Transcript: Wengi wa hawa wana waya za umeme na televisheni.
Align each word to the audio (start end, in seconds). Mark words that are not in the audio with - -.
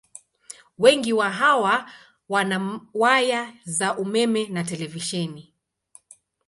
Wengi 0.79 1.13
wa 1.13 1.29
hawa 1.29 1.89
wana 2.29 2.79
waya 2.93 3.53
za 3.65 3.97
umeme 3.97 4.47
na 4.47 4.63
televisheni. 4.63 5.53